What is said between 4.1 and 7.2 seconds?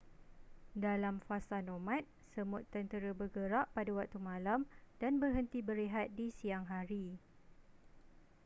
malam dan berhenti berehat di siang hari